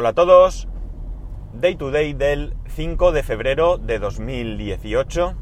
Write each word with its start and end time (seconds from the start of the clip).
Hola 0.00 0.10
a 0.10 0.14
todos. 0.14 0.68
Day 1.54 1.74
to 1.74 1.90
day 1.90 2.12
del 2.12 2.54
5 2.68 3.10
de 3.10 3.24
febrero 3.24 3.78
de 3.78 3.98
2018. 3.98 5.34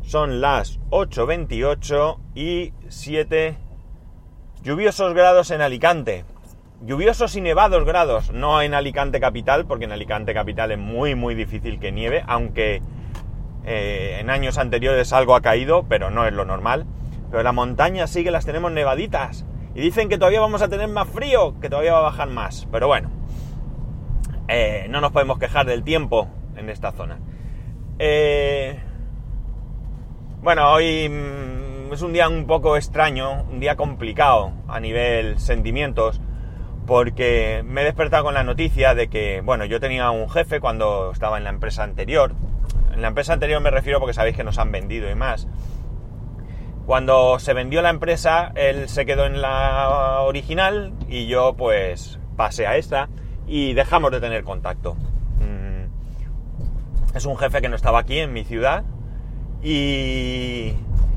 Son 0.00 0.40
las 0.40 0.80
8.28 0.88 2.16
y 2.34 2.72
7 2.88 3.58
lluviosos 4.62 5.12
grados 5.12 5.50
en 5.50 5.60
Alicante. 5.60 6.24
Lluviosos 6.80 7.36
y 7.36 7.42
nevados 7.42 7.84
grados, 7.84 8.32
no 8.32 8.62
en 8.62 8.72
Alicante 8.72 9.20
capital, 9.20 9.66
porque 9.66 9.84
en 9.84 9.92
Alicante 9.92 10.32
capital 10.32 10.72
es 10.72 10.78
muy 10.78 11.14
muy 11.14 11.34
difícil 11.34 11.78
que 11.78 11.92
nieve, 11.92 12.24
aunque 12.26 12.80
eh, 13.66 14.16
en 14.20 14.30
años 14.30 14.56
anteriores 14.56 15.12
algo 15.12 15.34
ha 15.34 15.42
caído, 15.42 15.84
pero 15.86 16.10
no 16.10 16.26
es 16.26 16.32
lo 16.32 16.46
normal. 16.46 16.86
Pero 17.30 17.42
la 17.42 17.52
montaña 17.52 18.06
sí 18.06 18.24
que 18.24 18.30
las 18.30 18.46
tenemos 18.46 18.72
nevaditas. 18.72 19.44
Y 19.74 19.82
dicen 19.82 20.08
que 20.08 20.16
todavía 20.16 20.40
vamos 20.40 20.62
a 20.62 20.68
tener 20.68 20.88
más 20.88 21.08
frío, 21.08 21.60
que 21.60 21.68
todavía 21.68 21.92
va 21.92 21.98
a 21.98 22.02
bajar 22.04 22.30
más. 22.30 22.66
Pero 22.72 22.86
bueno, 22.86 23.17
eh, 24.48 24.86
no 24.88 25.00
nos 25.00 25.12
podemos 25.12 25.38
quejar 25.38 25.66
del 25.66 25.84
tiempo 25.84 26.28
en 26.56 26.70
esta 26.70 26.92
zona. 26.92 27.18
Eh, 27.98 28.78
bueno, 30.40 30.72
hoy 30.72 31.08
mm, 31.08 31.92
es 31.92 32.02
un 32.02 32.12
día 32.12 32.28
un 32.28 32.46
poco 32.46 32.76
extraño, 32.76 33.42
un 33.50 33.60
día 33.60 33.76
complicado 33.76 34.52
a 34.66 34.80
nivel 34.80 35.38
sentimientos, 35.38 36.20
porque 36.86 37.62
me 37.66 37.82
he 37.82 37.84
despertado 37.84 38.24
con 38.24 38.34
la 38.34 38.44
noticia 38.44 38.94
de 38.94 39.08
que, 39.08 39.42
bueno, 39.42 39.66
yo 39.66 39.78
tenía 39.80 40.10
un 40.10 40.30
jefe 40.30 40.60
cuando 40.60 41.10
estaba 41.12 41.36
en 41.36 41.44
la 41.44 41.50
empresa 41.50 41.82
anterior. 41.82 42.32
En 42.94 43.02
la 43.02 43.08
empresa 43.08 43.34
anterior 43.34 43.60
me 43.60 43.70
refiero 43.70 44.00
porque 44.00 44.14
sabéis 44.14 44.36
que 44.36 44.44
nos 44.44 44.58
han 44.58 44.72
vendido 44.72 45.10
y 45.10 45.14
más. 45.14 45.46
Cuando 46.86 47.38
se 47.38 47.52
vendió 47.52 47.82
la 47.82 47.90
empresa, 47.90 48.52
él 48.54 48.88
se 48.88 49.04
quedó 49.04 49.26
en 49.26 49.42
la 49.42 50.20
original 50.20 50.94
y 51.06 51.26
yo 51.26 51.52
pues 51.54 52.18
pasé 52.36 52.66
a 52.66 52.76
esta 52.78 53.10
y 53.48 53.72
dejamos 53.72 54.12
de 54.12 54.20
tener 54.20 54.44
contacto. 54.44 54.94
Mm, 55.40 57.16
es 57.16 57.24
un 57.24 57.36
jefe 57.36 57.60
que 57.60 57.68
no 57.68 57.76
estaba 57.76 58.00
aquí 58.00 58.18
en 58.18 58.32
mi 58.32 58.44
ciudad 58.44 58.84
y, 59.62 60.74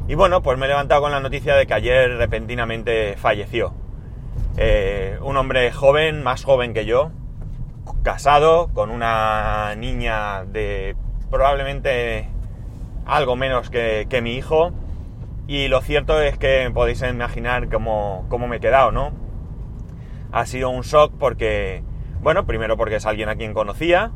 y 0.07 0.15
bueno, 0.15 0.41
pues 0.41 0.57
me 0.57 0.65
he 0.65 0.69
levantado 0.69 1.01
con 1.01 1.11
la 1.11 1.19
noticia 1.19 1.55
de 1.55 1.67
que 1.67 1.73
ayer 1.73 2.17
repentinamente 2.17 3.15
falleció. 3.17 3.73
Eh, 4.57 5.17
un 5.21 5.37
hombre 5.37 5.71
joven, 5.71 6.23
más 6.23 6.43
joven 6.43 6.73
que 6.73 6.85
yo, 6.85 7.11
casado, 8.03 8.69
con 8.73 8.89
una 8.89 9.75
niña 9.75 10.45
de 10.45 10.95
probablemente 11.29 12.27
algo 13.05 13.35
menos 13.35 13.69
que, 13.69 14.07
que 14.09 14.21
mi 14.21 14.35
hijo. 14.35 14.71
Y 15.47 15.67
lo 15.67 15.81
cierto 15.81 16.21
es 16.21 16.37
que 16.37 16.71
podéis 16.73 17.01
imaginar 17.01 17.69
cómo, 17.69 18.25
cómo 18.29 18.47
me 18.47 18.57
he 18.57 18.59
quedado, 18.59 18.91
¿no? 18.91 19.11
Ha 20.31 20.45
sido 20.45 20.69
un 20.69 20.81
shock 20.81 21.13
porque 21.19 21.83
bueno, 22.21 22.45
primero 22.45 22.77
porque 22.77 22.97
es 22.97 23.05
alguien 23.05 23.29
a 23.29 23.35
quien 23.35 23.53
conocía, 23.53 24.11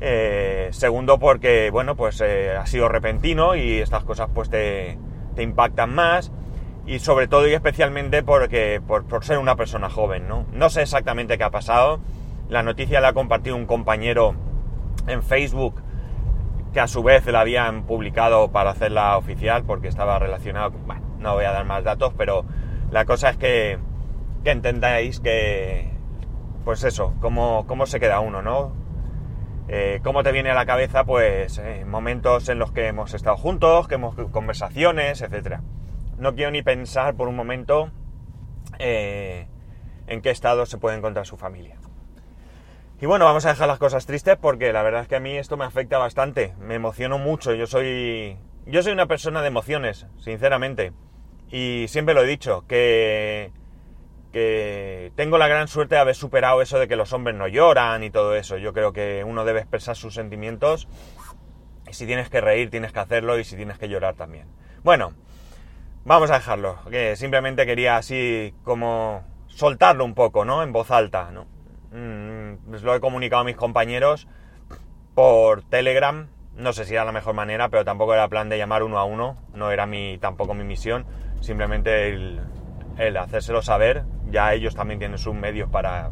eh, 0.00 0.68
segundo 0.72 1.18
porque, 1.18 1.70
bueno, 1.70 1.94
pues 1.96 2.20
eh, 2.20 2.56
ha 2.56 2.66
sido 2.66 2.88
repentino 2.88 3.54
y 3.54 3.78
estas 3.78 4.04
cosas 4.04 4.28
pues 4.34 4.50
te, 4.50 4.98
impactan 5.38 5.94
más 5.94 6.30
y 6.86 6.98
sobre 6.98 7.26
todo 7.26 7.48
y 7.48 7.54
especialmente 7.54 8.22
porque 8.22 8.80
por, 8.86 9.06
ser 9.24 9.38
una 9.38 9.56
persona 9.56 9.88
joven, 9.88 10.28
¿no? 10.28 10.46
No 10.52 10.68
sé 10.68 10.82
exactamente 10.82 11.38
qué 11.38 11.44
ha 11.44 11.50
pasado, 11.50 12.00
la 12.48 12.62
noticia 12.62 13.00
la 13.00 13.08
ha 13.08 13.12
compartido 13.12 13.56
un 13.56 13.66
compañero 13.66 14.34
en 15.06 15.22
Facebook 15.22 15.80
que 16.72 16.80
a 16.80 16.88
su 16.88 17.02
vez 17.02 17.24
la 17.26 17.40
habían 17.40 17.84
publicado 17.84 18.50
para 18.50 18.70
hacerla 18.70 19.16
oficial 19.16 19.64
porque 19.64 19.88
estaba 19.88 20.18
relacionado, 20.18 20.72
bueno, 20.86 21.02
no 21.18 21.34
voy 21.34 21.44
a 21.44 21.52
dar 21.52 21.64
más 21.64 21.84
datos, 21.84 22.12
pero 22.16 22.44
la 22.90 23.04
cosa 23.04 23.30
es 23.30 23.36
que, 23.36 23.78
que 24.42 24.50
entendáis 24.50 25.20
que, 25.20 25.93
pues 26.64 26.82
eso, 26.84 27.14
cómo, 27.20 27.66
cómo 27.66 27.86
se 27.86 28.00
queda 28.00 28.20
uno, 28.20 28.42
¿no? 28.42 28.72
Eh, 29.68 30.00
cómo 30.02 30.22
te 30.22 30.32
viene 30.32 30.50
a 30.50 30.54
la 30.54 30.66
cabeza, 30.66 31.04
pues, 31.04 31.58
eh, 31.58 31.84
momentos 31.86 32.48
en 32.48 32.58
los 32.58 32.72
que 32.72 32.88
hemos 32.88 33.14
estado 33.14 33.36
juntos, 33.36 33.88
que 33.88 33.94
hemos 33.94 34.14
conversaciones, 34.30 35.22
etc. 35.22 35.60
No 36.18 36.34
quiero 36.34 36.50
ni 36.50 36.62
pensar 36.62 37.14
por 37.14 37.28
un 37.28 37.36
momento 37.36 37.90
eh, 38.78 39.46
en 40.06 40.20
qué 40.20 40.30
estado 40.30 40.66
se 40.66 40.78
puede 40.78 40.96
encontrar 40.96 41.26
su 41.26 41.36
familia. 41.36 41.76
Y 43.00 43.06
bueno, 43.06 43.24
vamos 43.24 43.44
a 43.44 43.50
dejar 43.50 43.68
las 43.68 43.78
cosas 43.78 44.06
tristes 44.06 44.36
porque 44.40 44.72
la 44.72 44.82
verdad 44.82 45.02
es 45.02 45.08
que 45.08 45.16
a 45.16 45.20
mí 45.20 45.36
esto 45.36 45.56
me 45.56 45.64
afecta 45.64 45.98
bastante, 45.98 46.54
me 46.60 46.74
emociono 46.74 47.18
mucho, 47.18 47.52
yo 47.52 47.66
soy, 47.66 48.38
yo 48.66 48.82
soy 48.82 48.92
una 48.92 49.06
persona 49.06 49.42
de 49.42 49.48
emociones, 49.48 50.06
sinceramente, 50.18 50.92
y 51.50 51.86
siempre 51.88 52.14
lo 52.14 52.22
he 52.22 52.26
dicho, 52.26 52.64
que 52.66 53.52
que 54.34 55.12
tengo 55.14 55.38
la 55.38 55.46
gran 55.46 55.68
suerte 55.68 55.94
de 55.94 56.00
haber 56.00 56.16
superado 56.16 56.60
eso 56.60 56.80
de 56.80 56.88
que 56.88 56.96
los 56.96 57.12
hombres 57.12 57.36
no 57.36 57.46
lloran 57.46 58.02
y 58.02 58.10
todo 58.10 58.34
eso. 58.34 58.56
Yo 58.56 58.72
creo 58.72 58.92
que 58.92 59.22
uno 59.24 59.44
debe 59.44 59.60
expresar 59.60 59.94
sus 59.94 60.12
sentimientos 60.12 60.88
y 61.88 61.94
si 61.94 62.04
tienes 62.04 62.30
que 62.30 62.40
reír 62.40 62.68
tienes 62.68 62.90
que 62.90 62.98
hacerlo 62.98 63.38
y 63.38 63.44
si 63.44 63.54
tienes 63.54 63.78
que 63.78 63.88
llorar 63.88 64.16
también. 64.16 64.48
Bueno, 64.82 65.12
vamos 66.04 66.32
a 66.32 66.34
dejarlo, 66.34 66.80
que 66.90 67.14
simplemente 67.14 67.64
quería 67.64 67.96
así 67.96 68.52
como 68.64 69.22
soltarlo 69.46 70.04
un 70.04 70.14
poco, 70.14 70.44
¿no? 70.44 70.64
En 70.64 70.72
voz 70.72 70.90
alta, 70.90 71.30
¿no? 71.30 71.46
Mm, 71.92 72.74
lo 72.82 72.92
he 72.92 72.98
comunicado 72.98 73.42
a 73.42 73.44
mis 73.44 73.54
compañeros 73.54 74.26
por 75.14 75.62
Telegram, 75.62 76.26
no 76.56 76.72
sé 76.72 76.86
si 76.86 76.94
era 76.94 77.04
la 77.04 77.12
mejor 77.12 77.34
manera, 77.34 77.68
pero 77.68 77.84
tampoco 77.84 78.14
era 78.14 78.26
plan 78.26 78.48
de 78.48 78.58
llamar 78.58 78.82
uno 78.82 78.98
a 78.98 79.04
uno, 79.04 79.36
no 79.54 79.70
era 79.70 79.86
mi, 79.86 80.18
tampoco 80.18 80.54
mi 80.54 80.64
misión, 80.64 81.06
simplemente 81.40 82.08
el, 82.08 82.40
el 82.98 83.16
hacérselo 83.16 83.62
saber 83.62 84.04
ya 84.30 84.52
ellos 84.52 84.74
también 84.74 84.98
tienen 84.98 85.18
sus 85.18 85.34
medios 85.34 85.68
para, 85.70 86.10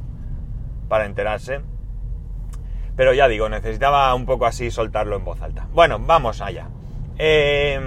para 0.88 1.06
enterarse. 1.06 1.60
Pero 2.97 3.15
ya 3.15 3.28
digo, 3.28 3.48
necesitaba 3.48 4.15
un 4.15 4.26
poco 4.26 4.47
así 4.47 4.70
soltarlo 4.70 5.16
en 5.16 5.25
voz 5.25 5.41
alta. 5.42 5.66
Bueno, 5.72 5.98
vamos 5.98 6.41
allá. 6.41 6.69
Eh, 7.19 7.81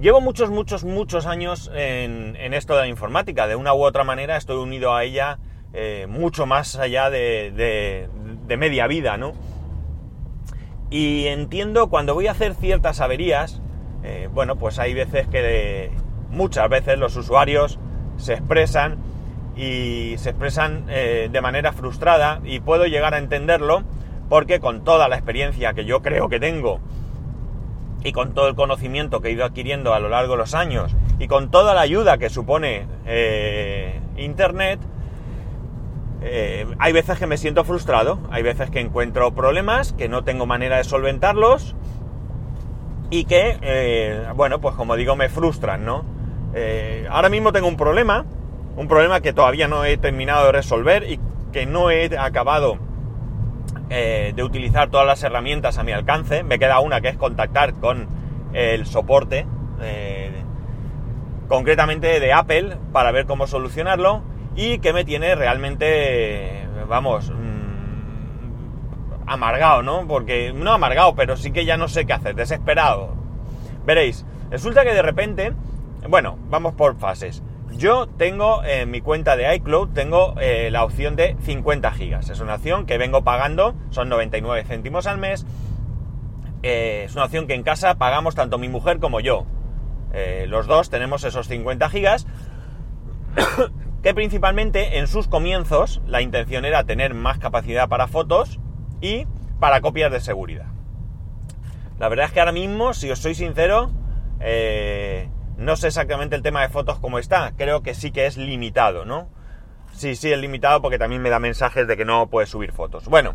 llevo 0.00 0.20
muchos, 0.20 0.50
muchos, 0.50 0.84
muchos 0.84 1.26
años 1.26 1.70
en, 1.74 2.36
esto 2.52 2.74
de 2.74 2.80
la 2.80 2.88
informática. 2.88 3.46
De 3.46 3.56
una 3.56 3.72
u 3.74 3.84
otra 3.84 4.04
manera 4.04 4.36
estoy 4.36 4.56
unido 4.56 4.94
a 4.94 5.04
ella 5.04 5.38
eh, 5.72 6.06
mucho 6.08 6.46
más 6.46 6.76
allá 6.76 7.10
de, 7.10 8.08
de, 8.46 8.56
media 8.56 8.88
vida, 8.88 9.16
¿no? 9.16 9.32
Y 10.90 11.28
entiendo 11.28 11.88
cuando 11.88 12.14
voy 12.14 12.26
a 12.26 12.32
hacer 12.32 12.54
ciertas 12.56 13.00
averías, 13.00 13.62
eh, 14.02 14.28
bueno, 14.32 14.56
pues 14.56 14.80
hay 14.80 14.92
veces 14.92 15.28
que 15.28 15.92
muchas 16.30 16.68
veces 16.68 16.98
los 16.98 17.16
usuarios 17.16 17.78
se 18.16 18.34
expresan 18.34 18.98
y 19.56 20.14
se 20.18 20.30
expresan 20.30 20.86
eh, 20.88 21.28
de 21.30 21.40
manera 21.40 21.72
frustrada 21.72 22.40
y 22.44 22.60
puedo 22.60 22.86
llegar 22.86 23.14
a 23.14 23.18
entenderlo 23.18 23.82
porque 24.28 24.60
con 24.60 24.84
toda 24.84 25.08
la 25.08 25.16
experiencia 25.16 25.72
que 25.74 25.84
yo 25.84 26.02
creo 26.02 26.28
que 26.28 26.38
tengo 26.38 26.80
y 28.02 28.12
con 28.12 28.32
todo 28.32 28.48
el 28.48 28.54
conocimiento 28.54 29.20
que 29.20 29.28
he 29.28 29.32
ido 29.32 29.44
adquiriendo 29.44 29.92
a 29.92 30.00
lo 30.00 30.08
largo 30.08 30.32
de 30.32 30.38
los 30.38 30.54
años 30.54 30.94
y 31.18 31.26
con 31.26 31.50
toda 31.50 31.74
la 31.74 31.82
ayuda 31.82 32.16
que 32.16 32.30
supone 32.30 32.86
eh, 33.06 34.00
Internet, 34.16 34.80
eh, 36.22 36.66
hay 36.78 36.92
veces 36.92 37.18
que 37.18 37.26
me 37.26 37.36
siento 37.36 37.64
frustrado, 37.64 38.20
hay 38.30 38.42
veces 38.42 38.70
que 38.70 38.80
encuentro 38.80 39.34
problemas, 39.34 39.92
que 39.92 40.08
no 40.08 40.24
tengo 40.24 40.46
manera 40.46 40.78
de 40.78 40.84
solventarlos 40.84 41.74
y 43.10 43.24
que, 43.24 44.24
bueno, 44.36 44.60
pues 44.60 44.74
como 44.76 44.96
digo, 44.96 45.16
me 45.16 45.28
frustran, 45.28 45.84
¿no? 45.84 46.19
Eh, 46.54 47.06
ahora 47.10 47.28
mismo 47.28 47.52
tengo 47.52 47.68
un 47.68 47.76
problema, 47.76 48.24
un 48.76 48.88
problema 48.88 49.20
que 49.20 49.32
todavía 49.32 49.68
no 49.68 49.84
he 49.84 49.96
terminado 49.96 50.46
de 50.46 50.52
resolver 50.52 51.10
y 51.10 51.20
que 51.52 51.66
no 51.66 51.90
he 51.90 52.16
acabado 52.18 52.78
eh, 53.88 54.32
de 54.34 54.42
utilizar 54.42 54.90
todas 54.90 55.06
las 55.06 55.22
herramientas 55.22 55.78
a 55.78 55.82
mi 55.82 55.92
alcance. 55.92 56.42
Me 56.42 56.58
queda 56.58 56.80
una 56.80 57.00
que 57.00 57.08
es 57.08 57.16
contactar 57.16 57.74
con 57.74 58.08
el 58.52 58.86
soporte, 58.86 59.46
eh, 59.80 60.42
concretamente 61.48 62.20
de 62.20 62.32
Apple, 62.32 62.76
para 62.92 63.12
ver 63.12 63.26
cómo 63.26 63.46
solucionarlo 63.46 64.22
y 64.56 64.78
que 64.78 64.92
me 64.92 65.04
tiene 65.04 65.34
realmente, 65.34 66.66
vamos, 66.88 67.30
mm, 67.30 67.70
amargado, 69.26 69.82
¿no? 69.82 70.06
Porque 70.08 70.52
no 70.52 70.72
amargado, 70.72 71.14
pero 71.14 71.36
sí 71.36 71.52
que 71.52 71.64
ya 71.64 71.76
no 71.76 71.86
sé 71.88 72.06
qué 72.06 72.12
hacer, 72.12 72.34
desesperado. 72.34 73.14
Veréis, 73.86 74.26
resulta 74.50 74.84
que 74.84 74.92
de 74.92 75.02
repente 75.02 75.52
bueno, 76.08 76.38
vamos 76.48 76.74
por 76.74 76.96
fases. 76.96 77.42
Yo 77.72 78.08
tengo 78.08 78.64
en 78.64 78.90
mi 78.90 79.00
cuenta 79.00 79.36
de 79.36 79.54
iCloud, 79.56 79.90
tengo 79.90 80.34
eh, 80.40 80.70
la 80.70 80.84
opción 80.84 81.16
de 81.16 81.36
50 81.42 81.92
gigas. 81.92 82.28
Es 82.28 82.40
una 82.40 82.56
opción 82.56 82.84
que 82.84 82.98
vengo 82.98 83.22
pagando, 83.22 83.74
son 83.90 84.08
99 84.08 84.64
céntimos 84.64 85.06
al 85.06 85.18
mes. 85.18 85.46
Eh, 86.62 87.04
es 87.06 87.14
una 87.14 87.24
opción 87.24 87.46
que 87.46 87.54
en 87.54 87.62
casa 87.62 87.94
pagamos 87.94 88.34
tanto 88.34 88.58
mi 88.58 88.68
mujer 88.68 88.98
como 88.98 89.20
yo. 89.20 89.46
Eh, 90.12 90.46
los 90.48 90.66
dos 90.66 90.90
tenemos 90.90 91.24
esos 91.24 91.46
50 91.48 91.88
gigas. 91.90 92.26
que 94.02 94.14
principalmente 94.14 94.98
en 94.98 95.06
sus 95.06 95.28
comienzos 95.28 96.00
la 96.06 96.22
intención 96.22 96.64
era 96.64 96.84
tener 96.84 97.14
más 97.14 97.38
capacidad 97.38 97.88
para 97.88 98.08
fotos 98.08 98.58
y 99.00 99.26
para 99.60 99.80
copias 99.80 100.10
de 100.10 100.20
seguridad. 100.20 100.66
La 101.98 102.08
verdad 102.08 102.26
es 102.26 102.32
que 102.32 102.40
ahora 102.40 102.52
mismo, 102.52 102.94
si 102.94 103.10
os 103.10 103.18
soy 103.18 103.34
sincero, 103.34 103.90
no 105.60 105.76
sé 105.76 105.88
exactamente 105.88 106.34
el 106.34 106.42
tema 106.42 106.62
de 106.62 106.70
fotos 106.70 106.98
cómo 106.98 107.18
está, 107.18 107.52
creo 107.54 107.82
que 107.82 107.94
sí 107.94 108.10
que 108.10 108.24
es 108.24 108.38
limitado, 108.38 109.04
¿no? 109.04 109.28
Sí, 109.92 110.16
sí, 110.16 110.32
es 110.32 110.38
limitado 110.38 110.80
porque 110.80 110.98
también 110.98 111.20
me 111.20 111.28
da 111.28 111.38
mensajes 111.38 111.86
de 111.86 111.98
que 111.98 112.06
no 112.06 112.28
puedes 112.28 112.48
subir 112.48 112.72
fotos. 112.72 113.04
Bueno, 113.08 113.34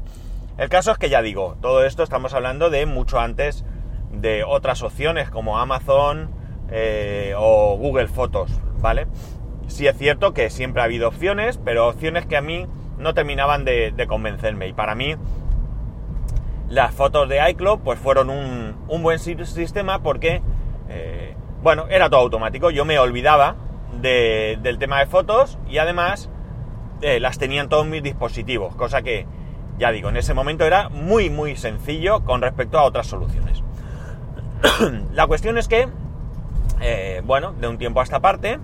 el 0.57 0.67
caso 0.67 0.91
es 0.91 0.97
que 0.97 1.09
ya 1.09 1.21
digo, 1.21 1.55
todo 1.61 1.85
esto 1.85 2.01
estamos 2.01 2.33
hablando 2.33 2.71
de 2.71 2.87
mucho 2.87 3.19
antes 3.19 3.63
de 4.11 4.43
otras 4.43 4.81
opciones 4.81 5.29
como 5.29 5.59
Amazon 5.59 6.31
eh, 6.71 7.35
o 7.37 7.77
Google 7.77 8.07
Fotos, 8.07 8.51
¿vale? 8.79 9.05
Sí 9.67 9.85
es 9.85 9.95
cierto 9.95 10.33
que 10.33 10.49
siempre 10.49 10.81
ha 10.81 10.85
habido 10.85 11.07
opciones, 11.09 11.59
pero 11.63 11.87
opciones 11.87 12.25
que 12.25 12.37
a 12.37 12.41
mí 12.41 12.67
no 12.97 13.13
terminaban 13.13 13.65
de, 13.65 13.93
convencerme. 14.07 14.67
Y 14.67 14.73
para 14.73 14.95
mí, 14.95 15.15
las 16.69 16.93
fotos 16.93 17.29
de 17.29 17.49
iCloud 17.51 17.79
pues 17.79 17.99
fueron 17.99 18.29
un, 18.29 19.03
buen 19.03 19.19
sistema 19.19 20.01
porque, 20.01 20.41
eh, 20.89 21.24
bueno, 21.65 21.87
era 21.89 22.11
todo 22.11 22.19
automático. 22.21 22.69
Yo 22.69 22.85
me 22.85 22.99
olvidaba 22.99 23.55
del 23.99 24.77
tema 24.77 24.99
de 24.99 25.07
fotos 25.07 25.57
y 25.67 25.79
además 25.79 26.29
eh, 27.01 27.19
las 27.19 27.39
tenían 27.39 27.69
todos 27.69 27.87
mis 27.87 28.03
dispositivos, 28.03 28.75
cosa 28.75 29.01
que, 29.01 29.25
ya 29.79 29.91
digo, 29.91 30.09
en 30.09 30.17
ese 30.17 30.35
momento 30.35 30.63
era 30.63 30.89
muy, 30.89 31.31
muy 31.31 31.55
sencillo 31.55 32.23
con 32.23 32.43
respecto 32.43 32.77
a 32.77 32.83
otras 32.83 33.07
soluciones. 33.07 33.63
La 35.11 35.25
cuestión 35.25 35.57
es 35.57 35.67
que, 35.67 35.87
eh, 36.81 37.23
bueno, 37.25 37.53
de 37.53 37.67
un 37.67 37.79
tiempo 37.79 37.99
a 37.99 38.03
esta 38.03 38.19
parte, 38.19 38.59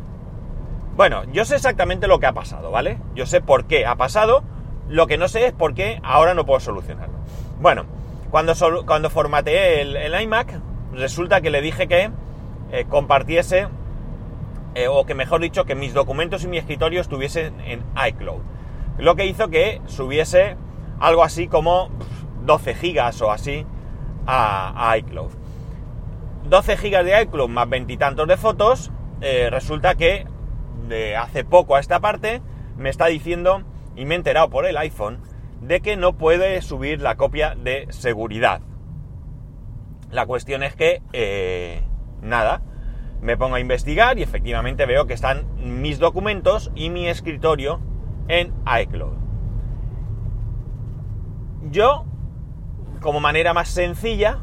bueno, 0.95 1.23
yo 1.31 1.43
sé 1.43 1.55
exactamente 1.55 2.05
lo 2.05 2.19
que 2.19 2.27
ha 2.27 2.33
pasado, 2.33 2.69
¿vale? 2.69 2.99
Yo 3.15 3.25
sé 3.25 3.41
por 3.41 3.65
qué 3.65 3.87
ha 3.87 3.95
pasado, 3.95 4.43
lo 4.87 5.07
que 5.07 5.17
no 5.17 5.27
sé 5.27 5.47
es 5.47 5.53
por 5.53 5.73
qué 5.73 5.99
ahora 6.03 6.35
no 6.35 6.45
puedo 6.45 6.59
solucionarlo. 6.59 7.15
Bueno, 7.59 7.85
cuando, 8.29 8.53
cuando 8.85 9.09
formateé 9.09 9.81
el, 9.81 10.21
iMac, 10.21 10.53
resulta 10.93 11.41
que 11.41 11.49
le 11.49 11.61
dije 11.61 11.87
que 11.87 12.11
eh, 12.71 12.85
compartiese, 12.87 13.67
eh, 14.75 14.87
o 14.87 15.05
que 15.05 15.13
mejor 15.15 15.41
dicho, 15.41 15.65
que 15.65 15.75
mis 15.75 15.93
documentos 15.93 16.43
y 16.43 16.47
mi 16.47 16.57
escritorio 16.57 17.01
estuviesen 17.01 17.59
en 17.61 17.83
iCloud. 18.07 18.41
Lo 18.97 19.15
que 19.15 19.25
hizo 19.25 19.49
que 19.49 19.81
subiese 19.85 20.55
algo 20.99 21.23
así 21.23 21.47
como 21.47 21.89
12 22.45 22.75
gigas 22.75 23.21
o 23.21 23.31
así 23.31 23.65
a, 24.25 24.95
iCloud. 24.97 25.31
12 26.45 26.77
gigas 26.77 27.05
de 27.05 27.21
iCloud 27.23 27.49
más 27.49 27.67
veintitantos 27.69 28.27
de 28.27 28.37
fotos, 28.37 28.91
eh, 29.21 29.49
resulta 29.49 29.95
que 29.95 30.25
de 30.87 31.15
hace 31.15 31.43
poco 31.43 31.75
a 31.75 31.79
esta 31.79 31.99
parte 31.99 32.41
me 32.77 32.89
está 32.89 33.07
diciendo, 33.07 33.63
y 33.95 34.05
me 34.05 34.15
he 34.15 34.17
enterado 34.17 34.49
por 34.49 34.65
el 34.65 34.77
iPhone, 34.77 35.21
de 35.61 35.81
que 35.81 35.97
no 35.97 36.13
puede 36.13 36.61
subir 36.61 37.01
la 37.01 37.15
copia 37.15 37.55
de 37.55 37.87
seguridad. 37.89 38.61
La 40.09 40.25
cuestión 40.25 40.63
es 40.63 40.75
que, 40.75 41.01
nada, 42.21 42.61
me 43.21 43.37
pongo 43.37 43.55
a 43.55 43.59
investigar 43.59 44.17
y 44.17 44.23
efectivamente 44.23 44.85
veo 44.85 45.05
que 45.05 45.13
están 45.13 45.45
mis 45.57 45.99
documentos 45.99 46.71
y 46.75 46.89
mi 46.89 47.07
escritorio 47.07 47.79
en 48.27 48.53
iCloud. 48.81 49.13
Yo, 51.69 52.05
como 52.99 53.19
manera 53.19 53.53
más 53.53 53.69
sencilla, 53.69 54.39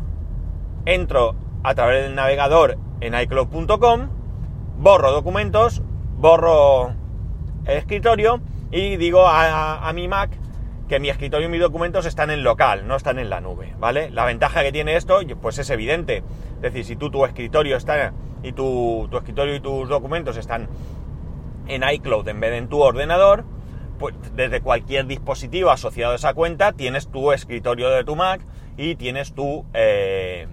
entro 0.84 1.34
a 1.62 1.74
través 1.74 2.04
del 2.04 2.14
navegador 2.14 2.78
en 3.00 3.18
iCloud.com, 3.18 4.08
borro 4.78 5.12
documentos, 5.12 5.82
borro 6.16 6.94
el 7.66 7.76
escritorio 7.76 8.40
y 8.70 8.96
digo 8.96 9.26
a, 9.26 9.90
mi 9.94 10.08
Mac 10.08 10.30
que 10.88 11.00
mi 11.00 11.10
escritorio 11.10 11.48
y 11.48 11.50
mis 11.50 11.60
documentos 11.60 12.06
están 12.06 12.30
en 12.30 12.42
local, 12.42 12.86
no 12.86 12.96
están 12.96 13.18
en 13.18 13.28
la 13.28 13.40
nube, 13.40 13.74
¿vale? 13.78 14.10
La 14.10 14.24
ventaja 14.24 14.62
que 14.62 14.72
tiene 14.72 14.96
esto, 14.96 15.20
pues 15.40 15.58
es 15.58 15.68
evidente. 15.68 16.22
Es 16.58 16.72
decir, 16.72 16.84
si 16.84 16.96
tú 16.96 17.10
tu 17.10 17.24
escritorio 17.24 17.76
está 17.76 18.12
y 18.42 18.52
tu, 18.52 19.08
tu 19.10 19.16
escritorio 19.16 19.54
y 19.54 19.60
tus 19.60 19.88
documentos 19.88 20.36
están 20.36 20.68
en 21.66 21.82
iCloud 21.88 22.26
en 22.28 22.40
vez 22.40 22.50
de 22.50 22.56
en 22.58 22.68
tu 22.68 22.80
ordenador, 22.80 23.44
pues 23.98 24.14
desde 24.34 24.60
cualquier 24.60 25.06
dispositivo 25.06 25.70
asociado 25.70 26.12
a 26.12 26.16
esa 26.16 26.34
cuenta 26.34 26.72
tienes 26.72 27.08
tu 27.08 27.32
escritorio 27.32 27.90
de 27.90 28.04
tu 28.04 28.16
Mac 28.16 28.40
y 28.76 28.96
tienes 28.96 29.34
tu, 29.34 29.64
eh, 29.74 30.46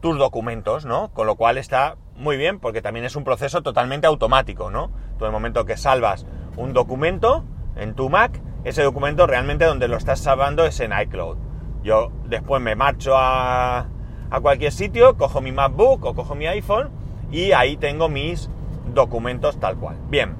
tus 0.00 0.18
documentos, 0.18 0.84
¿no? 0.84 1.12
Con 1.12 1.26
lo 1.26 1.36
cual 1.36 1.58
está 1.58 1.96
muy 2.16 2.36
bien 2.36 2.60
porque 2.60 2.82
también 2.82 3.04
es 3.04 3.16
un 3.16 3.24
proceso 3.24 3.62
totalmente 3.62 4.06
automático, 4.06 4.70
¿no? 4.70 4.90
Tú 5.18 5.24
en 5.24 5.28
el 5.28 5.32
momento 5.32 5.64
que 5.64 5.76
salvas 5.76 6.26
un 6.56 6.72
documento 6.72 7.44
en 7.76 7.94
tu 7.94 8.08
Mac, 8.08 8.40
ese 8.64 8.82
documento 8.82 9.26
realmente 9.26 9.64
donde 9.64 9.88
lo 9.88 9.96
estás 9.96 10.20
salvando 10.20 10.64
es 10.64 10.78
en 10.80 10.92
iCloud. 10.92 11.36
Yo 11.82 12.12
después 12.24 12.62
me 12.62 12.76
marcho 12.76 13.14
a, 13.16 13.88
a 14.34 14.40
cualquier 14.40 14.72
sitio, 14.72 15.16
cojo 15.16 15.40
mi 15.40 15.52
MacBook 15.52 16.04
o 16.04 16.14
cojo 16.14 16.34
mi 16.34 16.46
iPhone 16.46 16.90
y 17.30 17.52
ahí 17.52 17.76
tengo 17.76 18.08
mis 18.08 18.50
documentos 18.92 19.58
tal 19.58 19.76
cual. 19.76 19.96
Bien. 20.08 20.36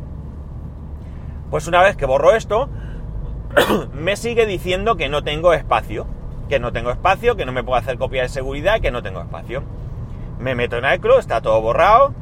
Pues 1.51 1.67
una 1.67 1.83
vez 1.83 1.97
que 1.97 2.07
borro 2.07 2.35
esto, 2.35 2.69
me 3.93 4.17
sigue 4.17 4.47
diciendo 4.47 4.97
que 4.97 5.09
no 5.09 5.23
tengo 5.23 5.53
espacio. 5.53 6.07
Que 6.49 6.59
no 6.59 6.73
tengo 6.73 6.91
espacio, 6.91 7.37
que 7.37 7.47
no 7.47 7.53
me 7.53 7.65
puedo 7.65 7.79
hacer 7.79 7.97
copia 7.97 8.23
de 8.23 8.29
seguridad, 8.29 8.81
que 8.81 8.91
no 8.91 9.03
tengo 9.03 9.21
espacio 9.21 9.63
me 10.39 10.55
meto 10.55 10.77
en 10.77 10.85
iCloud, 10.95 11.19
está 11.19 11.41
todo 11.41 11.61
borrado, 11.61 12.13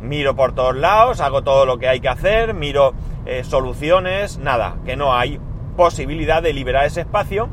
miro 0.00 0.34
por 0.34 0.54
todos 0.54 0.76
lados, 0.76 1.20
hago 1.20 1.42
todo 1.42 1.66
lo 1.66 1.78
que 1.78 1.88
hay 1.88 2.00
que 2.00 2.08
hacer, 2.08 2.54
miro 2.54 2.94
eh, 3.26 3.44
soluciones, 3.44 4.38
nada, 4.38 4.76
que 4.84 4.96
no 4.96 5.14
hay 5.14 5.40
posibilidad 5.76 6.42
de 6.42 6.52
liberar 6.52 6.84
ese 6.84 7.00
espacio. 7.00 7.48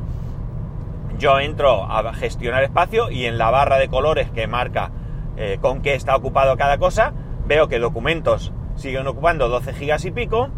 Yo 1.18 1.40
entro 1.40 1.82
a 1.84 2.14
gestionar 2.14 2.62
espacio 2.62 3.10
y 3.10 3.26
en 3.26 3.38
la 3.38 3.50
barra 3.50 3.78
de 3.78 3.88
colores 3.88 4.30
que 4.30 4.46
marca 4.46 4.92
eh, 5.36 5.58
con 5.60 5.82
qué 5.82 5.94
está 5.94 6.14
ocupado 6.14 6.56
cada 6.56 6.78
cosa, 6.78 7.12
veo 7.44 7.66
que 7.66 7.80
documentos 7.80 8.52
siguen 8.76 9.04
ocupando 9.08 9.48
12 9.48 9.74
gigas 9.74 10.04
y 10.04 10.12
pico, 10.12 10.50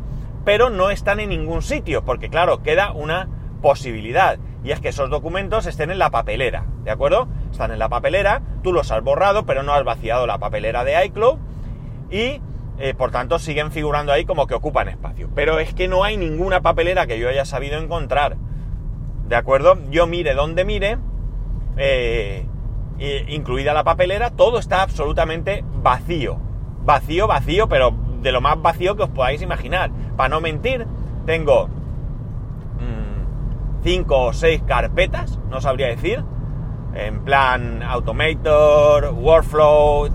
pero 0.44 0.68
no 0.68 0.90
están 0.90 1.18
en 1.18 1.30
ningún 1.30 1.62
sitio, 1.62 2.04
porque 2.04 2.28
claro, 2.28 2.62
queda 2.62 2.92
una 2.92 3.28
posibilidad, 3.62 4.38
y 4.62 4.72
es 4.72 4.80
que 4.80 4.88
esos 4.88 5.08
documentos 5.08 5.64
estén 5.64 5.90
en 5.90 5.98
la 5.98 6.10
papelera, 6.10 6.66
¿de 6.84 6.90
acuerdo? 6.90 7.28
Están 7.50 7.72
en 7.72 7.78
la 7.78 7.88
papelera, 7.88 8.42
tú 8.62 8.74
los 8.74 8.90
has 8.90 9.02
borrado, 9.02 9.46
pero 9.46 9.62
no 9.62 9.72
has 9.72 9.84
vaciado 9.84 10.26
la 10.26 10.38
papelera 10.38 10.84
de 10.84 11.06
iCloud, 11.06 11.38
y 12.10 12.42
eh, 12.78 12.94
por 12.96 13.10
tanto 13.10 13.38
siguen 13.38 13.72
figurando 13.72 14.12
ahí 14.12 14.26
como 14.26 14.46
que 14.46 14.54
ocupan 14.54 14.88
espacio. 14.88 15.30
Pero 15.34 15.58
es 15.58 15.72
que 15.72 15.88
no 15.88 16.04
hay 16.04 16.18
ninguna 16.18 16.60
papelera 16.60 17.06
que 17.06 17.18
yo 17.18 17.30
haya 17.30 17.46
sabido 17.46 17.78
encontrar, 17.78 18.36
¿de 19.30 19.36
acuerdo? 19.36 19.78
Yo 19.90 20.08
mire 20.08 20.34
donde 20.34 20.64
mire, 20.64 20.98
eh, 21.76 22.44
incluida 23.28 23.72
la 23.72 23.84
papelera, 23.84 24.30
todo 24.30 24.58
está 24.58 24.82
absolutamente 24.82 25.64
vacío. 25.82 26.36
Vacío, 26.84 27.28
vacío, 27.28 27.68
pero 27.68 27.94
de 28.20 28.32
lo 28.32 28.40
más 28.40 28.60
vacío 28.60 28.96
que 28.96 29.04
os 29.04 29.10
podáis 29.10 29.40
imaginar. 29.40 29.92
Para 30.16 30.30
no 30.30 30.40
mentir, 30.40 30.84
tengo 31.26 31.68
cinco 33.82 34.26
o 34.26 34.32
seis 34.32 34.62
carpetas, 34.66 35.38
no 35.48 35.60
sabría 35.60 35.86
decir, 35.86 36.24
en 36.94 37.24
plan 37.24 37.84
Automator, 37.84 39.14
Workflow, 39.14 40.08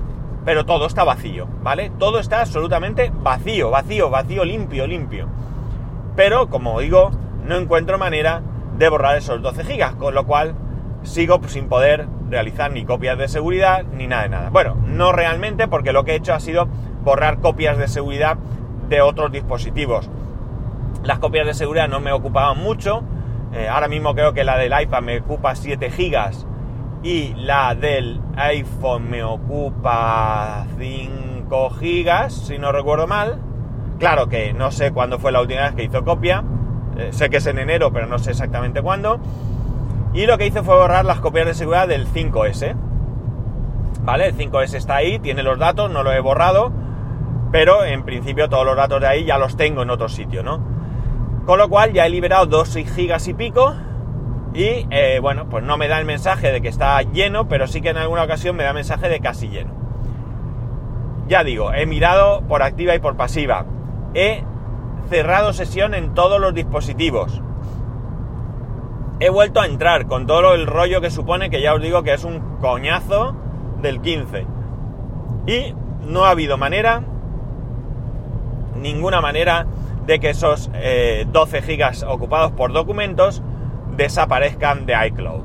pero 0.44 0.66
todo 0.66 0.88
está 0.88 1.06
vacío, 1.06 1.48
¿vale? 1.63 1.89
Todo 1.98 2.20
está 2.20 2.42
absolutamente 2.42 3.13
vacío, 3.24 3.72
vacío, 3.72 4.10
vacío, 4.10 4.44
limpio, 4.44 4.86
limpio. 4.86 5.30
Pero, 6.18 6.50
como 6.50 6.80
digo, 6.82 7.12
no 7.46 7.56
encuentro 7.56 7.98
manera 7.98 8.44
de 8.77 8.89
borrar 8.89 9.17
esos 9.17 9.41
12 9.41 9.63
gigas, 9.63 9.96
con 9.96 10.13
lo 10.13 10.25
cual 10.25 10.55
sigo 11.03 11.39
sin 11.48 11.67
poder 11.67 12.08
realizar 12.29 12.72
ni 12.72 12.84
copias 12.84 13.17
de 13.17 13.27
seguridad 13.27 13.84
ni 13.84 14.08
nada 14.08 14.24
de 14.24 14.29
nada. 14.29 14.50
Bueno, 14.50 14.75
no 14.86 15.12
realmente 15.12 15.67
porque 15.67 15.94
lo 15.94 16.03
que 16.03 16.13
he 16.13 16.15
hecho 16.15 16.34
ha 16.34 16.39
sido 16.39 16.67
borrar 17.03 17.39
copias 17.39 17.77
de 17.77 17.88
seguridad 17.88 18.38
de 18.89 19.01
otros 19.01 19.32
dispositivos. 19.32 20.10
Las 21.03 21.20
copias 21.20 21.46
de 21.46 21.53
seguridad 21.53 21.88
no 21.88 22.00
me 22.00 22.12
ocupaban 22.12 22.58
mucho, 22.58 23.03
eh, 23.53 23.70
ahora 23.70 23.88
mismo 23.88 24.15
creo 24.15 24.34
que 24.34 24.44
la 24.44 24.58
del 24.58 24.74
iPad 24.79 25.01
me 25.01 25.20
ocupa 25.20 25.55
7 25.55 25.89
gigas 25.91 26.46
y 27.03 27.34
la 27.36 27.75
del 27.75 28.20
iPhone 28.36 29.10
me 29.10 29.24
ocupa 29.24 30.65
5 30.77 31.70
gigas, 31.70 32.34
si 32.34 32.58
no 32.58 32.72
recuerdo 32.72 33.05
mal. 33.08 33.39
Claro 34.00 34.27
que 34.27 34.53
no 34.53 34.72
sé 34.72 34.91
cuándo 34.91 35.20
fue 35.20 35.32
la 35.32 35.41
última 35.41 35.62
vez 35.62 35.74
que 35.74 35.84
hizo 35.84 36.03
copia. 36.03 36.44
Eh, 36.98 37.10
sé 37.12 37.30
que 37.30 37.38
es 37.38 37.46
en 37.46 37.60
enero, 37.60 37.92
pero 37.92 38.08
no 38.08 38.20
sé 38.20 38.32
exactamente 38.32 38.82
cuándo. 38.82 39.20
Y 40.14 40.25
lo 40.25 40.38
que 40.38 40.48
hice 40.48 40.64
fue 40.64 40.75
borrar 40.75 41.06
las 41.06 41.20
copias 41.20 41.46
de 41.46 41.54
seguridad 41.54 41.88
del 41.88 42.08
5S. 42.08 42.75
¿Vale? 44.04 44.28
El 44.28 44.38
5S 44.38 44.75
está 44.75 44.96
ahí, 44.96 45.20
tiene 45.20 45.44
los 45.44 45.60
datos, 45.60 45.92
no 45.92 46.04
lo 46.04 46.12
he 46.14 46.20
borrado. 46.20 46.72
Pero 47.52 47.84
en 47.84 48.04
principio 48.04 48.50
todos 48.50 48.66
los 48.66 48.75
datos 48.75 49.02
de 49.02 49.08
ahí 49.08 49.25
ya 49.25 49.38
los 49.38 49.58
tengo 49.58 49.84
en 49.84 49.90
otro 49.90 50.10
sitio, 50.10 50.44
¿no? 50.44 50.62
Con 51.46 51.60
lo 51.60 51.70
cual 51.70 51.94
ya 51.94 52.06
he 52.06 52.10
liberado 52.10 52.46
2 52.46 52.78
gigas 52.96 53.28
y 53.28 53.34
pico. 53.34 53.75
Y 54.54 54.88
eh, 54.90 55.20
bueno, 55.22 55.50
pues 55.50 55.64
no 55.64 55.78
me 55.78 55.88
da 55.90 56.00
el 56.00 56.06
mensaje 56.06 56.52
de 56.52 56.62
que 56.62 56.70
está 56.70 57.02
lleno, 57.02 57.48
pero 57.50 57.68
sí 57.68 57.82
que 57.82 57.90
en 57.90 57.98
alguna 57.98 58.24
ocasión 58.24 58.56
me 58.56 58.64
da 58.64 58.72
mensaje 58.72 59.10
de 59.10 59.20
casi 59.20 59.50
lleno. 59.50 59.74
Ya 61.28 61.44
digo, 61.44 61.74
he 61.74 61.86
mirado 61.86 62.42
por 62.48 62.64
activa 62.64 62.96
y 62.96 63.00
por 63.00 63.18
pasiva. 63.18 63.66
He 64.14 64.44
cerrado 65.10 65.54
sesión 65.54 65.94
en 65.94 66.14
todos 66.14 66.40
los 66.40 66.54
dispositivos. 66.54 67.42
He 69.20 69.30
vuelto 69.30 69.62
a 69.62 69.66
entrar 69.66 70.08
con 70.08 70.28
todo 70.28 70.54
el 70.54 70.68
rollo 70.68 71.00
que 71.02 71.10
supone 71.10 71.50
que 71.50 71.62
ya 71.62 71.74
os 71.74 71.82
digo 71.82 72.04
que 72.04 72.14
es 72.14 72.24
un 72.24 72.58
coñazo 72.60 73.36
del 73.82 74.02
15. 74.02 74.46
Y 75.48 75.74
no 76.02 76.26
ha 76.26 76.32
habido 76.32 76.58
manera, 76.58 77.04
ninguna 78.76 79.22
manera 79.22 79.66
de 80.06 80.20
que 80.20 80.32
esos 80.32 80.70
12 81.32 81.62
gigas 81.62 82.04
ocupados 82.04 82.52
por 82.52 82.74
documentos 82.74 83.42
desaparezcan 83.96 84.86
de 84.86 85.08
iCloud. 85.08 85.44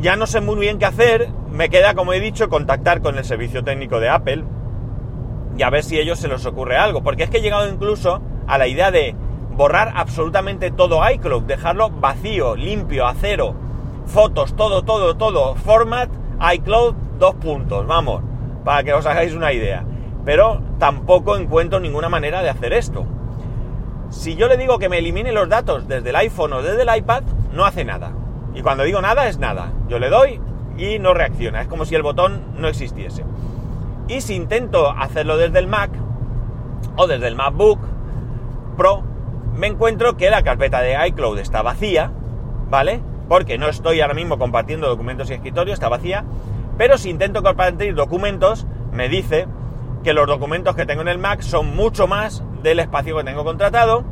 ya 0.00 0.16
no 0.16 0.26
sé 0.26 0.40
muy 0.40 0.56
bien 0.56 0.78
qué 0.78 0.86
hacer, 0.86 1.28
me 1.50 1.68
queda, 1.68 1.94
como 1.94 2.12
he 2.12 2.20
dicho, 2.20 2.48
contactar 2.48 3.02
con 3.02 3.18
el 3.18 3.24
servicio 3.24 3.62
técnico 3.62 4.00
de 4.00 4.08
Apple 4.08 4.44
y 5.56 5.62
a 5.62 5.70
ver 5.70 5.82
si 5.82 5.98
a 5.98 6.02
ellos 6.02 6.18
se 6.18 6.28
les 6.28 6.44
ocurre 6.46 6.76
algo, 6.76 7.02
porque 7.02 7.24
es 7.24 7.30
que 7.30 7.38
he 7.38 7.42
llegado 7.42 7.68
incluso 7.68 8.20
a 8.46 8.58
la 8.58 8.66
idea 8.66 8.90
de 8.90 9.14
borrar 9.56 9.92
absolutamente 9.94 10.70
todo 10.70 11.00
iCloud, 11.10 11.42
dejarlo 11.42 11.90
vacío, 11.90 12.56
limpio, 12.56 13.06
a 13.06 13.14
cero, 13.14 13.54
fotos, 14.06 14.56
todo, 14.56 14.82
todo, 14.82 15.16
todo, 15.16 15.54
format, 15.54 16.10
iCloud, 16.54 16.94
dos 17.18 17.34
puntos, 17.34 17.86
vamos, 17.86 18.22
para 18.64 18.82
que 18.82 18.94
os 18.94 19.06
hagáis 19.06 19.34
una 19.34 19.52
idea. 19.52 19.84
Pero 20.24 20.62
tampoco 20.78 21.36
encuentro 21.36 21.80
ninguna 21.80 22.08
manera 22.08 22.42
de 22.42 22.50
hacer 22.50 22.72
esto. 22.72 23.06
Si 24.10 24.34
yo 24.34 24.48
le 24.48 24.56
digo 24.56 24.78
que 24.78 24.88
me 24.88 24.98
elimine 24.98 25.32
los 25.32 25.48
datos 25.48 25.86
desde 25.86 26.10
el 26.10 26.16
iPhone 26.16 26.52
o 26.54 26.62
desde 26.62 26.82
el 26.82 26.96
iPad, 26.96 27.22
no 27.52 27.64
hace 27.64 27.84
nada. 27.84 28.12
Y 28.54 28.62
cuando 28.62 28.84
digo 28.84 29.00
nada 29.00 29.28
es 29.28 29.38
nada. 29.38 29.72
Yo 29.88 29.98
le 29.98 30.10
doy 30.10 30.40
y 30.76 30.98
no 30.98 31.14
reacciona. 31.14 31.62
Es 31.62 31.68
como 31.68 31.84
si 31.84 31.94
el 31.94 32.02
botón 32.02 32.42
no 32.56 32.68
existiese. 32.68 33.24
Y 34.10 34.22
si 34.22 34.34
intento 34.34 34.90
hacerlo 34.90 35.36
desde 35.36 35.60
el 35.60 35.68
Mac 35.68 35.92
o 36.96 37.06
desde 37.06 37.28
el 37.28 37.36
MacBook 37.36 37.78
Pro, 38.76 39.04
me 39.54 39.68
encuentro 39.68 40.16
que 40.16 40.30
la 40.30 40.42
carpeta 40.42 40.80
de 40.80 40.96
iCloud 41.06 41.38
está 41.38 41.62
vacía, 41.62 42.10
¿vale? 42.68 43.00
Porque 43.28 43.56
no 43.56 43.68
estoy 43.68 44.00
ahora 44.00 44.14
mismo 44.14 44.36
compartiendo 44.36 44.88
documentos 44.88 45.30
y 45.30 45.34
escritorio, 45.34 45.72
está 45.72 45.88
vacía. 45.88 46.24
Pero 46.76 46.98
si 46.98 47.08
intento 47.08 47.44
compartir 47.44 47.94
documentos, 47.94 48.66
me 48.90 49.08
dice 49.08 49.46
que 50.02 50.12
los 50.12 50.26
documentos 50.26 50.74
que 50.74 50.86
tengo 50.86 51.02
en 51.02 51.08
el 51.08 51.18
Mac 51.18 51.42
son 51.42 51.76
mucho 51.76 52.08
más 52.08 52.42
del 52.64 52.80
espacio 52.80 53.16
que 53.16 53.22
tengo 53.22 53.44
contratado 53.44 54.02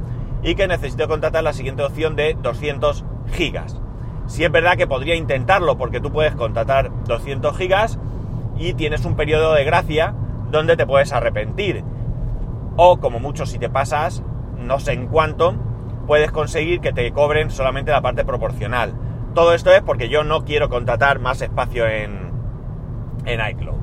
y 0.45 0.55
que 0.55 0.69
necesito 0.69 1.09
contratar 1.09 1.43
la 1.43 1.53
siguiente 1.53 1.83
opción 1.83 2.15
de 2.15 2.37
200 2.41 3.05
gigas. 3.33 3.81
Si 4.29 4.45
es 4.45 4.53
verdad 4.53 4.77
que 4.77 4.87
podría 4.87 5.17
intentarlo 5.17 5.77
porque 5.77 6.01
tú 6.01 6.13
puedes 6.13 6.37
contratar 6.37 6.93
200 7.07 7.57
gigas 7.57 7.99
y 8.59 8.75
tienes 8.75 9.05
un 9.05 9.17
periodo 9.17 9.55
de 9.55 9.65
gracia 9.65 10.15
donde 10.51 10.77
te 10.77 10.87
puedes 10.87 11.13
arrepentir. 11.13 11.85
O 12.77 12.99
como 12.99 13.19
mucho 13.19 13.47
si 13.47 13.59
te 13.59 13.71
pasas, 13.71 14.23
no 14.59 14.79
sé 14.81 14.93
en 14.93 15.07
cuánto, 15.07 15.55
puedes 16.07 16.31
conseguir 16.31 16.81
que 16.81 16.93
te 16.93 17.11
cobren 17.13 17.51
solamente 17.51 17.93
la 17.93 18.03
parte 18.03 18.25
proporcional. 18.25 18.95
Todo 19.35 19.55
esto 19.55 19.73
es 19.73 19.83
porque 19.83 20.09
yo 20.09 20.25
no 20.25 20.45
quiero 20.45 20.69
contratar 20.69 21.19
más 21.19 21.41
espacio 21.41 21.87
en, 21.87 22.31
en 23.25 23.41
iCloud. 23.51 23.77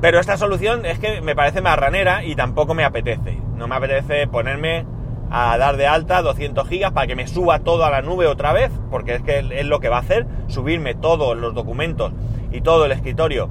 Pero 0.00 0.20
esta 0.20 0.36
solución 0.36 0.86
es 0.86 0.98
que 0.98 1.20
me 1.20 1.34
parece 1.34 1.60
marranera 1.60 2.24
y 2.24 2.36
tampoco 2.36 2.74
me 2.74 2.84
apetece. 2.84 3.40
No 3.56 3.66
me 3.66 3.76
apetece 3.76 4.26
ponerme 4.28 4.86
a 5.30 5.58
dar 5.58 5.76
de 5.76 5.86
alta 5.86 6.22
200 6.22 6.68
gigas 6.68 6.92
para 6.92 7.06
que 7.06 7.16
me 7.16 7.26
suba 7.26 7.60
todo 7.60 7.84
a 7.84 7.90
la 7.90 8.00
nube 8.00 8.26
otra 8.26 8.52
vez, 8.52 8.70
porque 8.90 9.16
es 9.16 9.22
que 9.22 9.38
es 9.38 9.66
lo 9.66 9.80
que 9.80 9.88
va 9.88 9.96
a 9.96 10.00
hacer, 10.00 10.26
subirme 10.46 10.94
todos 10.94 11.36
los 11.36 11.54
documentos 11.54 12.12
y 12.52 12.60
todo 12.60 12.84
el 12.86 12.92
escritorio 12.92 13.48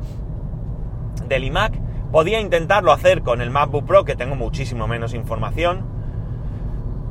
del 1.27 1.43
iMac. 1.43 1.73
Podía 2.11 2.39
intentarlo 2.39 2.91
hacer 2.91 3.21
con 3.21 3.41
el 3.41 3.49
MacBook 3.49 3.85
Pro, 3.85 4.05
que 4.05 4.15
tengo 4.15 4.35
muchísimo 4.35 4.87
menos 4.87 5.13
información, 5.13 5.85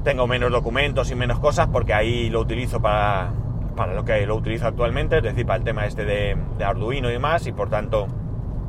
tengo 0.04 0.26
menos 0.26 0.50
documentos 0.50 1.10
y 1.10 1.14
menos 1.14 1.38
cosas, 1.38 1.68
porque 1.68 1.92
ahí 1.92 2.30
lo 2.30 2.40
utilizo 2.40 2.80
para, 2.80 3.32
para 3.76 3.92
lo 3.92 4.04
que 4.04 4.24
lo 4.26 4.36
utilizo 4.36 4.66
actualmente, 4.66 5.18
es 5.18 5.22
decir, 5.22 5.44
para 5.44 5.58
el 5.58 5.64
tema 5.64 5.84
este 5.84 6.04
de, 6.04 6.36
Arduino 6.64 7.10
y 7.10 7.12
demás, 7.12 7.46
y 7.46 7.52
por 7.52 7.68
tanto 7.68 8.06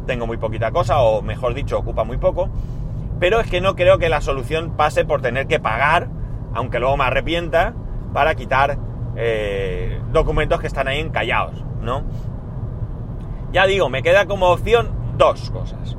tengo 0.05 0.27
muy 0.27 0.37
poquita 0.37 0.71
cosa, 0.71 0.99
o 0.99 1.21
mejor 1.21 1.53
dicho, 1.53 1.77
ocupa 1.77 2.03
muy 2.03 2.17
poco 2.17 2.49
pero 3.19 3.39
es 3.39 3.49
que 3.49 3.61
no 3.61 3.75
creo 3.75 3.97
que 3.97 4.09
la 4.09 4.21
solución 4.21 4.71
pase 4.77 5.05
por 5.05 5.21
tener 5.21 5.47
que 5.47 5.59
pagar, 5.59 6.07
aunque 6.53 6.79
luego 6.79 6.97
me 6.97 7.05
arrepienta, 7.05 7.73
para 8.13 8.35
quitar 8.35 8.77
eh, 9.15 9.99
documentos 10.11 10.59
que 10.59 10.67
están 10.67 10.87
ahí 10.87 10.99
encallados, 10.99 11.63
¿no? 11.81 12.03
Ya 13.51 13.65
digo, 13.65 13.89
me 13.89 14.03
queda 14.03 14.25
como 14.25 14.49
opción 14.49 14.89
dos 15.17 15.49
cosas. 15.51 15.97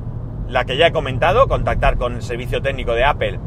La 0.48 0.64
que 0.64 0.76
ya 0.76 0.88
he 0.88 0.92
comentado, 0.92 1.48
contactar 1.48 1.98
con 1.98 2.14
el 2.14 2.22
servicio 2.22 2.62
técnico 2.62 2.92
de 2.92 3.04
Apple 3.04 3.38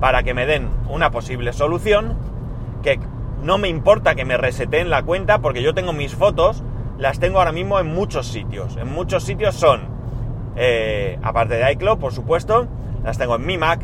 para 0.00 0.22
que 0.22 0.34
me 0.34 0.46
den 0.46 0.68
una 0.88 1.10
posible 1.10 1.52
solución, 1.52 2.16
que 2.82 2.98
no 3.42 3.58
me 3.58 3.68
importa 3.68 4.14
que 4.14 4.24
me 4.24 4.36
reseten 4.36 4.90
la 4.90 5.02
cuenta 5.02 5.38
porque 5.38 5.62
yo 5.62 5.74
tengo 5.74 5.92
mis 5.92 6.14
fotos, 6.14 6.62
las 6.98 7.18
tengo 7.18 7.38
ahora 7.38 7.52
mismo 7.52 7.78
en 7.78 7.86
muchos 7.86 8.26
sitios. 8.26 8.76
En 8.76 8.92
muchos 8.92 9.24
sitios 9.24 9.54
son, 9.54 9.82
eh, 10.56 11.18
aparte 11.22 11.54
de 11.54 11.72
iCloud, 11.72 11.98
por 11.98 12.12
supuesto, 12.12 12.66
las 13.02 13.18
tengo 13.18 13.36
en 13.36 13.46
mi 13.46 13.58
Mac, 13.58 13.80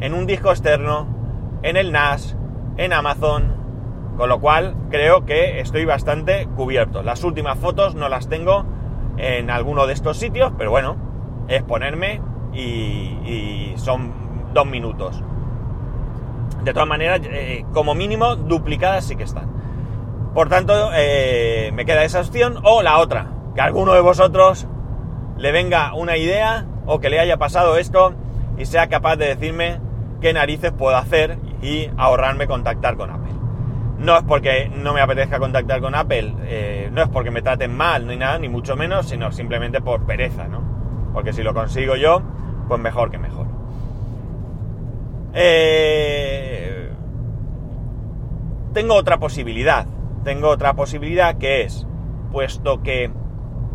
en 0.00 0.14
un 0.14 0.26
disco 0.26 0.50
externo, 0.50 1.06
en 1.62 1.76
el 1.76 1.92
NAS, 1.92 2.36
en 2.76 2.92
Amazon, 2.92 3.54
con 4.16 4.28
lo 4.28 4.40
cual 4.40 4.74
creo 4.90 5.24
que 5.24 5.60
estoy 5.60 5.84
bastante 5.84 6.46
cubierto. 6.56 7.02
Las 7.02 7.24
últimas 7.24 7.58
fotos 7.58 7.94
no 7.94 8.08
las 8.08 8.28
tengo 8.28 8.64
en 9.16 9.50
alguno 9.50 9.86
de 9.86 9.92
estos 9.92 10.18
sitios, 10.18 10.52
pero 10.56 10.70
bueno, 10.70 10.96
es 11.48 11.62
ponerme 11.62 12.20
y, 12.52 13.74
son 13.76 14.12
dos 14.54 14.66
minutos. 14.66 15.22
De 16.64 16.72
todas 16.72 16.88
maneras, 16.88 17.20
eh, 17.24 17.64
como 17.72 17.94
mínimo, 17.94 18.36
duplicadas 18.36 19.04
sí 19.04 19.16
que 19.16 19.24
están. 19.24 19.48
Por 20.34 20.48
tanto, 20.48 20.90
eh, 20.94 21.70
me 21.74 21.84
queda 21.84 22.04
esa 22.04 22.20
opción 22.20 22.58
o 22.62 22.82
la 22.82 22.98
otra, 22.98 23.28
que 23.54 23.60
alguno 23.60 23.92
de 23.92 24.00
vosotros 24.00 24.66
le 25.38 25.52
venga 25.52 25.94
una 25.94 26.16
idea 26.16 26.66
o 26.86 26.98
que 26.98 27.10
le 27.10 27.20
haya 27.20 27.36
pasado 27.36 27.76
esto 27.76 28.14
y 28.58 28.66
sea 28.66 28.88
capaz 28.88 29.16
de 29.16 29.26
decirme 29.26 29.80
qué 30.20 30.32
narices 30.32 30.72
puedo 30.72 30.96
hacer 30.96 31.38
y 31.62 31.90
ahorrarme 31.96 32.46
contactar 32.46 32.96
con 32.96 33.10
Apple. 33.10 33.25
No 33.98 34.16
es 34.16 34.24
porque 34.24 34.70
no 34.74 34.92
me 34.92 35.00
apetezca 35.00 35.38
contactar 35.38 35.80
con 35.80 35.94
Apple, 35.94 36.34
eh, 36.42 36.90
no 36.92 37.02
es 37.02 37.08
porque 37.08 37.30
me 37.30 37.40
traten 37.40 37.74
mal 37.74 38.06
ni 38.06 38.16
nada, 38.16 38.38
ni 38.38 38.48
mucho 38.48 38.76
menos, 38.76 39.08
sino 39.08 39.32
simplemente 39.32 39.80
por 39.80 40.04
pereza, 40.04 40.48
¿no? 40.48 41.10
Porque 41.14 41.32
si 41.32 41.42
lo 41.42 41.54
consigo 41.54 41.96
yo, 41.96 42.22
pues 42.68 42.80
mejor 42.80 43.10
que 43.10 43.18
mejor. 43.18 43.46
Eh, 45.32 46.90
tengo 48.74 48.94
otra 48.94 49.18
posibilidad, 49.18 49.86
tengo 50.24 50.48
otra 50.50 50.74
posibilidad 50.74 51.38
que 51.38 51.62
es, 51.62 51.86
puesto 52.32 52.82
que 52.82 53.10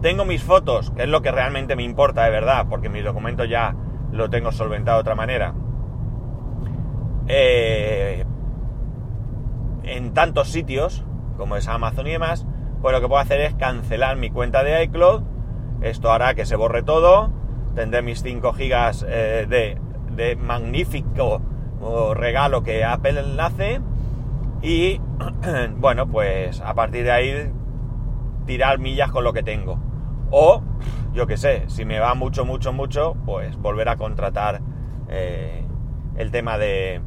tengo 0.01 0.25
mis 0.25 0.44
fotos, 0.44 0.92
que 0.92 1.04
es 1.04 1.10
lo 1.10 1.22
que 1.22 1.32
realmente 1.32 1.75
me 1.75 1.84
importa 1.84 2.24
de 2.24 2.32
verdad, 2.32 2.68
porque 2.70 2.90
mis 2.90 3.04
documentos 3.04 3.50
ya 3.50 3.75
lo 4.12 4.30
tengo 4.30 4.51
solventado 4.51 4.98
de 4.98 5.01
otra 5.01 5.16
manera. 5.16 5.54
Eh, 7.28 8.25
en 9.84 10.14
tantos 10.14 10.50
sitios, 10.50 11.04
como 11.38 11.56
es 11.56 11.68
Amazon 11.68 12.08
y 12.08 12.12
demás, 12.12 12.46
pues 12.82 12.94
lo 12.94 13.02
que 13.02 13.08
puedo 13.08 13.22
hacer 13.22 13.42
es 13.42 13.54
cancelar 13.56 14.18
mi 14.18 14.30
cuenta 14.30 14.64
de 14.64 14.84
iCloud. 14.84 15.24
Esto 15.82 16.12
hará 16.12 16.34
que 16.34 16.46
se 16.46 16.56
borre 16.56 16.84
todo. 16.84 17.32
Tendré 17.76 18.02
mis 18.02 18.22
5 18.22 18.54
gigas 18.54 19.06
eh, 19.08 19.46
de, 19.48 20.36
magnífico 20.36 21.42
regalo 22.14 22.64
que 22.64 22.84
Apple 22.84 23.24
hace. 23.40 23.82
Y 24.62 25.00
bueno, 25.78 26.08
pues 26.08 26.62
a 26.62 26.74
partir 26.74 27.04
de 27.04 27.12
ahí 27.12 27.52
tirar 28.46 28.80
millas 28.80 29.12
con 29.12 29.24
lo 29.24 29.34
que 29.34 29.44
tengo. 29.44 29.80
O 30.32 30.62
yo 31.14 31.28
qué 31.28 31.38
sé, 31.38 31.66
si 31.68 31.86
me 31.86 32.00
va 32.00 32.14
mucho, 32.16 32.46
mucho, 32.46 32.72
mucho, 32.74 33.16
pues 33.26 33.58
volver 33.58 33.90
a 33.90 33.98
contratar 33.98 34.62
eh, 35.10 35.66
el 36.16 36.32
tema 36.32 36.58
de, 36.58 37.02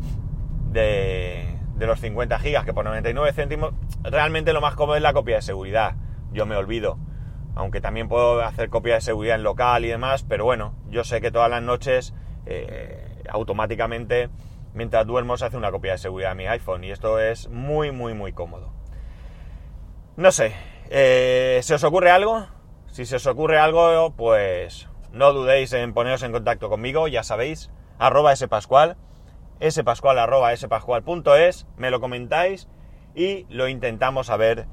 de, 0.71 1.54
los 1.79 2.01
50 2.01 2.39
gigas, 2.39 2.65
que 2.65 2.73
por 2.73 2.85
99 2.85 3.33
céntimos, 3.33 3.73
realmente 4.03 4.53
lo 4.53 4.61
más 4.61 4.75
cómodo 4.75 4.97
es 4.97 5.03
la 5.03 5.13
copia 5.13 5.37
de 5.37 5.43
seguridad, 5.43 5.95
yo 6.33 6.47
me 6.47 6.57
olvido. 6.57 6.99
Aunque 7.57 7.81
también 7.81 8.09
puedo 8.09 8.43
hacer 8.43 8.69
copia 8.69 8.95
de 8.95 9.01
seguridad 9.01 9.37
en 9.37 9.43
local 9.43 9.85
y 9.85 9.89
demás, 9.89 10.25
pero 10.29 10.45
bueno, 10.45 10.75
yo 10.89 11.05
sé 11.05 11.21
que 11.21 11.31
todas 11.31 11.51
las 11.51 11.63
noches 11.63 12.15
eh, 12.47 13.23
automáticamente, 13.29 14.29
mientras 14.73 15.07
duermo, 15.07 15.37
se 15.37 15.47
hace 15.47 15.57
una 15.57 15.71
copia 15.71 15.93
de 15.93 15.99
seguridad 15.99 16.33
a 16.33 16.35
mi 16.35 16.47
iPhone 16.47 16.85
y 16.85 16.91
esto 16.91 17.21
es 17.21 17.49
muy, 17.49 17.93
muy, 17.93 18.15
muy 18.15 18.33
cómodo. 18.33 18.73
No 20.17 20.31
sé, 20.33 20.53
eh, 20.91 21.61
¿se 21.63 21.75
os 21.75 21.85
ocurre 21.85 22.11
algo? 22.11 22.47
Si 22.87 23.07
se 23.07 23.17
os 23.17 23.27
ocurre 23.27 23.59
algo, 23.59 24.15
pues 24.17 24.89
no 25.13 25.33
dudéis 25.33 25.73
en 25.73 25.95
poneros 25.95 26.23
en 26.23 26.33
contacto 26.33 26.69
conmigo, 26.69 27.09
ya 27.09 27.23
sabéis, 27.23 27.71
arroba 27.99 28.35
spascual, 28.35 28.97
spascual 29.61 30.19
arroba 30.19 30.57
spascual.es, 30.57 31.67
me 31.77 31.91
lo 31.91 32.01
comentáis 32.01 32.69
y 33.15 33.47
lo 33.49 33.69
intentamos 33.69 34.31
a 34.31 34.37
ver 34.37 34.67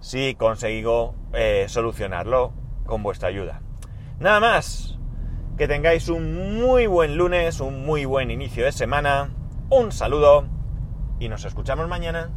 si 0.00 0.34
consigo 0.34 1.14
eh, 1.32 1.66
solucionarlo 1.68 2.52
con 2.86 3.02
vuestra 3.02 3.28
ayuda. 3.28 3.62
Nada 4.18 4.40
más, 4.40 4.98
que 5.56 5.68
tengáis 5.68 6.08
un 6.08 6.56
muy 6.60 6.86
buen 6.86 7.16
lunes, 7.16 7.60
un 7.60 7.84
muy 7.84 8.04
buen 8.04 8.30
inicio 8.30 8.64
de 8.64 8.72
semana, 8.72 9.30
un 9.70 9.92
saludo 9.92 10.46
y 11.18 11.28
nos 11.28 11.44
escuchamos 11.44 11.88
mañana. 11.88 12.30